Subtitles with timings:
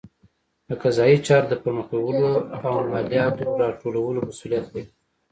[0.67, 4.83] د قضایي چارو د پرمخ بیولو او مالیاتو راټولولو مسوولیت لري.